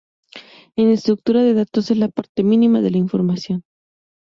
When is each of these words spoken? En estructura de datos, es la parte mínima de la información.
En 0.77 0.89
estructura 0.89 1.43
de 1.43 1.53
datos, 1.53 1.91
es 1.91 1.97
la 1.99 2.07
parte 2.09 2.41
mínima 2.41 2.81
de 2.81 2.89
la 2.89 2.97
información. 2.97 3.61